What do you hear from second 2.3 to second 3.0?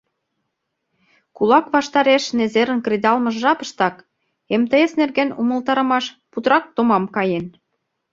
незерын